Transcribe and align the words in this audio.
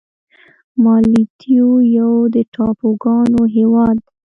مالدیو 0.83 1.71
یو 1.97 2.11
د 2.35 2.35
ټاپوګانو 2.53 3.41
هېواد 3.55 3.95
دی. 4.05 4.11